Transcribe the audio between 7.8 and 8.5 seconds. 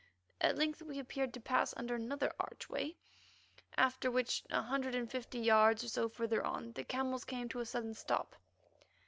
stop.